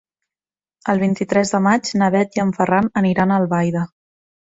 El 0.93 1.01
vint-i-tres 1.01 1.51
de 1.55 1.59
maig 1.65 1.91
na 2.03 2.07
Bet 2.15 2.39
i 2.39 2.43
en 2.45 2.53
Ferran 2.61 2.89
aniran 3.03 3.35
a 3.35 3.37
Albaida. 3.43 3.85